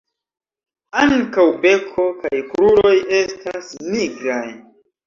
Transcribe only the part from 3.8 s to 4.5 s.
nigraj.